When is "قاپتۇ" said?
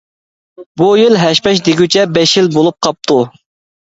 2.87-3.19